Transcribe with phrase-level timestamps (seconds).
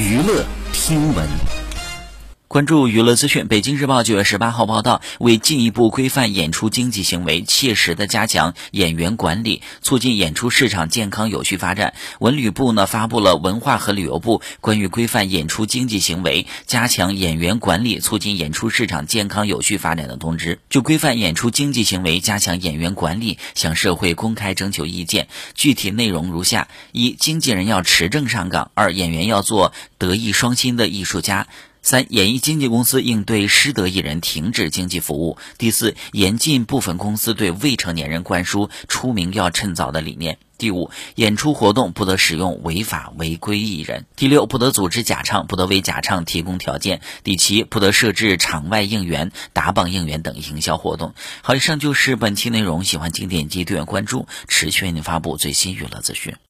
[0.00, 1.59] 娱乐听闻。
[2.50, 20.58] 关注娱乐资讯，北京日报九月十八号报道，为进一步规范演出经济行为，切实的加强演员管理，促进演出市场健康有序发展，文旅部呢发布了文化和旅游部关于规范演出经济行为、加强演员管理、促进演出市场健康有序发展的通知。
[20.68, 25.28] 就规范演出经济行为、加强演员管理，向社会公开征求意见。
[25.54, 31.46] 具体内容如下：一、经纪人要持证上岗；二、演员要做德艺双馨的艺术家。
[31.82, 35.38] 三、演艺经纪公司应对失德艺人停止经纪服务。
[35.58, 40.38] 第四，严禁部分公司对未成年人灌输“出名要趁早”的理念。
[40.58, 44.04] 第五，演出活动不得使用违法违规艺人。
[44.14, 47.00] 第六，不得组织假唱，不得为假唱提供条件。
[47.24, 51.14] 第七，不得设置场外应援、打榜应援等营销活动。
[51.40, 52.84] 好，以上就是本期内容。
[52.84, 56.34] 喜欢请点击订阅关注，持续为您发布最新娱乐资讯。